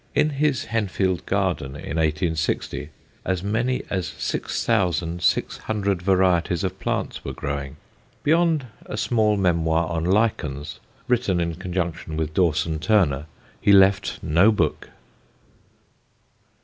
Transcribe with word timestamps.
In 0.15 0.31
his 0.31 0.65
Henfield 0.65 1.27
garden, 1.27 1.75
in 1.75 1.97
1860, 1.97 2.89
as 3.23 3.43
many 3.43 3.83
as 3.91 4.07
6,600 4.17 6.01
varieties 6.01 6.63
of 6.63 6.79
plants 6.79 7.23
were 7.23 7.33
growing. 7.33 7.75
Beyond 8.23 8.65
a 8.87 8.97
small 8.97 9.37
memoir 9.37 9.85
on 9.91 10.03
Lichens, 10.03 10.79
written 11.07 11.39
in 11.39 11.53
conjunction 11.53 12.17
with 12.17 12.33
Dawson 12.33 12.79
Turner, 12.79 13.27
he 13.61 13.71
left 13.71 14.17
no 14.23 14.51
book. 14.51 14.89